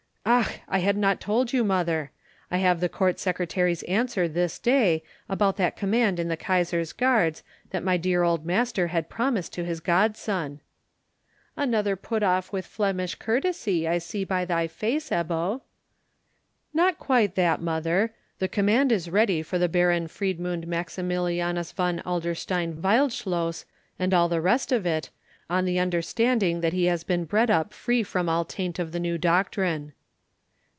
"Ach, 0.23 0.59
I 0.69 0.79
had 0.79 0.97
not 0.97 1.19
told 1.19 1.51
you, 1.51 1.63
mother! 1.63 2.11
I 2.51 2.57
have 2.59 2.79
the 2.79 2.87
Court 2.87 3.19
Secretary's 3.19 3.81
answer 3.83 4.27
this 4.27 4.59
day 4.59 5.03
about 5.27 5.57
that 5.57 5.75
command 5.75 6.19
in 6.19 6.29
the 6.29 6.37
Kaisar's 6.37 6.93
guards 6.93 7.43
that 7.71 7.83
my 7.83 7.97
dear 7.97 8.23
old 8.23 8.45
master 8.45 8.87
had 8.87 9.09
promised 9.09 9.51
to 9.53 9.65
his 9.65 9.79
godson." 9.79 10.61
"Another 11.57 11.95
put 11.95 12.23
off 12.23 12.53
with 12.53 12.65
Flemish 12.67 13.15
courtesy, 13.15 13.87
I 13.87 13.97
see 13.97 14.23
by 14.23 14.45
thy 14.45 14.67
face, 14.67 15.09
Ebbo." 15.11 15.61
"Not 16.73 16.97
quite 16.99 17.35
that, 17.35 17.59
mother. 17.59 18.13
The 18.39 18.47
command 18.47 18.91
is 18.91 19.09
ready 19.09 19.41
for 19.41 19.57
the 19.59 19.67
Baron 19.69 20.07
Friedmund 20.07 20.65
Maximilianus 20.65 21.73
von 21.73 21.99
Adlerstein 22.05 22.79
Wildschloss, 22.79 23.65
and 23.99 24.13
all 24.13 24.29
the 24.29 24.39
rest 24.41 24.71
of 24.71 24.85
it, 24.85 25.09
on 25.49 25.65
the 25.65 25.79
understanding 25.79 26.61
that 26.61 26.73
he 26.73 26.85
has 26.85 27.03
been 27.03 27.25
bred 27.25 27.49
up 27.51 27.73
free 27.73 28.01
from 28.03 28.29
all 28.29 28.45
taint 28.45 28.79
of 28.79 28.91
the 28.93 28.99
new 28.99 29.17
doctrine." 29.17 29.91